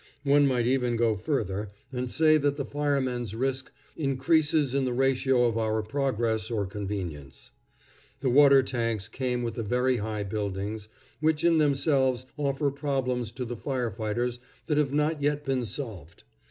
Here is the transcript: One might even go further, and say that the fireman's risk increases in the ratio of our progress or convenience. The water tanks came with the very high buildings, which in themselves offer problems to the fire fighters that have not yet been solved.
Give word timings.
One 0.23 0.47
might 0.47 0.65
even 0.65 0.95
go 0.95 1.15
further, 1.15 1.69
and 1.93 2.11
say 2.11 2.37
that 2.37 2.57
the 2.57 2.65
fireman's 2.65 3.35
risk 3.35 3.71
increases 3.95 4.73
in 4.73 4.85
the 4.85 4.93
ratio 4.93 5.43
of 5.45 5.59
our 5.59 5.83
progress 5.83 6.49
or 6.49 6.65
convenience. 6.65 7.51
The 8.21 8.31
water 8.31 8.63
tanks 8.63 9.07
came 9.07 9.43
with 9.43 9.53
the 9.53 9.63
very 9.63 9.97
high 9.97 10.23
buildings, 10.23 10.87
which 11.19 11.43
in 11.43 11.59
themselves 11.59 12.25
offer 12.35 12.71
problems 12.71 13.31
to 13.33 13.45
the 13.45 13.55
fire 13.55 13.91
fighters 13.91 14.39
that 14.65 14.79
have 14.79 14.91
not 14.91 15.21
yet 15.21 15.45
been 15.45 15.65
solved. 15.65 16.23